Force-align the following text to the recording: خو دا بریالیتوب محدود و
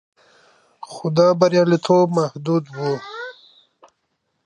خو 0.89 1.05
دا 1.17 1.27
بریالیتوب 1.39 2.07
محدود 2.17 2.63
و 2.77 2.77